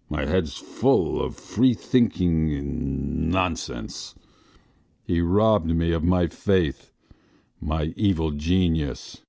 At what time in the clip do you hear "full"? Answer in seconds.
0.58-1.22